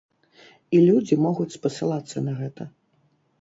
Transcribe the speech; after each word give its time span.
І 0.77 0.79
людзі 0.87 1.17
могуць 1.25 1.55
спасылацца 1.57 2.25
на 2.31 2.35
гэта. 2.41 2.69